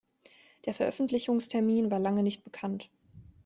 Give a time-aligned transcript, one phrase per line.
[0.65, 2.89] Der Veröffentlichungstermin war lange nicht bekannt.